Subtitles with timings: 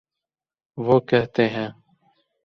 [0.77, 1.69] وہ کہتے ہیں۔